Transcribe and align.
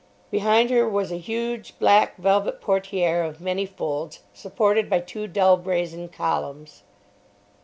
Behind 0.31 0.71
her 0.71 0.89
was 0.89 1.11
a 1.11 1.17
huge, 1.19 1.77
black 1.77 2.17
velvet 2.17 2.59
portière 2.59 3.23
of 3.29 3.39
many 3.39 3.67
folds, 3.67 4.21
supported 4.33 4.89
by 4.89 4.99
two 4.99 5.27
dull 5.27 5.57
brazen 5.57 6.09
columns. 6.09 6.81